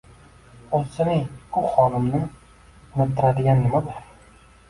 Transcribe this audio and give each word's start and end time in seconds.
O'zining 0.77 1.25
u 1.59 1.63
xonimni 1.75 2.21
unuttiradigan 2.23 3.63
nima 3.67 3.83
bor? 3.91 4.01